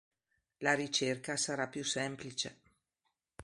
[0.63, 2.57] La ricerca sarà più semplice.